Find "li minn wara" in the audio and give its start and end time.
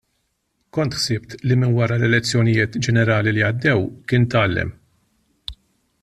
1.49-1.99